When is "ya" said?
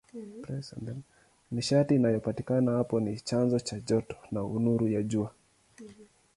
4.87-5.03